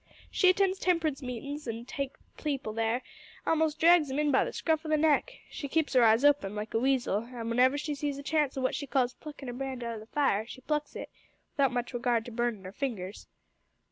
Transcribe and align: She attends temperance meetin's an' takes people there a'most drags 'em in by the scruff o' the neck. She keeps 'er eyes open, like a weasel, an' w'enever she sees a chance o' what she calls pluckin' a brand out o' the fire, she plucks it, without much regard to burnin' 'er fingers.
She 0.31 0.49
attends 0.49 0.79
temperance 0.79 1.21
meetin's 1.21 1.67
an' 1.67 1.85
takes 1.85 2.19
people 2.35 2.73
there 2.73 3.03
a'most 3.45 3.79
drags 3.79 4.09
'em 4.09 4.17
in 4.17 4.31
by 4.31 4.43
the 4.43 4.51
scruff 4.51 4.83
o' 4.83 4.89
the 4.89 4.97
neck. 4.97 5.31
She 5.51 5.67
keeps 5.67 5.95
'er 5.95 6.03
eyes 6.03 6.25
open, 6.25 6.55
like 6.55 6.73
a 6.73 6.79
weasel, 6.79 7.25
an' 7.25 7.45
w'enever 7.49 7.77
she 7.77 7.93
sees 7.93 8.17
a 8.17 8.23
chance 8.23 8.57
o' 8.57 8.61
what 8.61 8.73
she 8.73 8.87
calls 8.87 9.13
pluckin' 9.13 9.47
a 9.47 9.53
brand 9.53 9.83
out 9.83 9.97
o' 9.97 9.99
the 9.99 10.07
fire, 10.07 10.47
she 10.47 10.61
plucks 10.61 10.95
it, 10.95 11.11
without 11.55 11.71
much 11.71 11.93
regard 11.93 12.25
to 12.25 12.31
burnin' 12.31 12.65
'er 12.65 12.71
fingers. 12.71 13.27